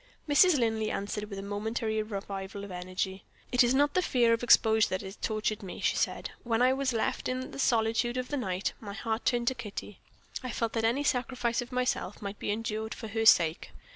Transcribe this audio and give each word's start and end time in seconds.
Mrs. 0.27 0.57
Linley 0.57 0.89
answered 0.89 1.25
with 1.25 1.37
a 1.37 1.43
momentary 1.43 2.01
revival 2.01 2.63
of 2.63 2.71
energy: 2.71 3.23
"It 3.51 3.63
is 3.63 3.75
not 3.75 3.93
the 3.93 4.01
fear 4.01 4.33
of 4.33 4.41
exposure 4.41 4.89
that 4.89 5.01
has 5.03 5.15
tortured 5.15 5.61
me," 5.61 5.79
she 5.79 5.95
said. 5.95 6.31
"When 6.41 6.59
I 6.59 6.73
was 6.73 6.91
left 6.91 7.29
in 7.29 7.51
the 7.51 7.59
solitude 7.59 8.17
of 8.17 8.29
the 8.29 8.35
night, 8.37 8.73
my 8.79 8.93
heart 8.93 9.25
turned 9.25 9.47
to 9.49 9.53
Kitty; 9.53 9.99
I 10.41 10.49
felt 10.49 10.73
that 10.73 10.85
any 10.85 11.03
sacrifice 11.03 11.61
of 11.61 11.71
myself 11.71 12.19
might 12.19 12.39
be 12.39 12.49
endured 12.51 12.95
for 12.95 13.09
her 13.09 13.27
sake. 13.27 13.69